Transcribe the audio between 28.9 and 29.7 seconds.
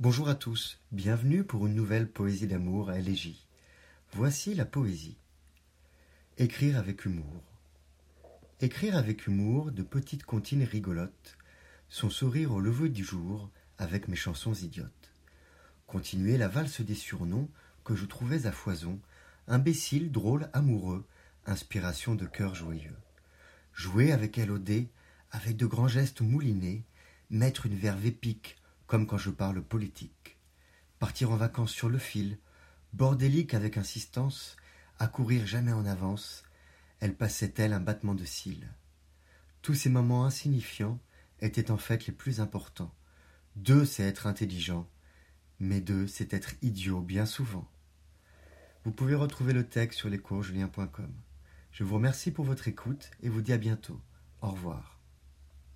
comme quand je parle